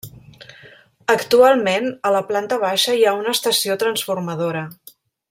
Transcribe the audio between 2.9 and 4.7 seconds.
hi ha una estació transformadora.